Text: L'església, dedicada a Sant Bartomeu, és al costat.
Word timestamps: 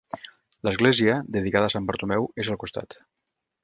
L'església, 0.67 1.19
dedicada 1.37 1.69
a 1.71 1.75
Sant 1.77 1.93
Bartomeu, 1.93 2.29
és 2.45 2.53
al 2.55 2.63
costat. 2.67 3.03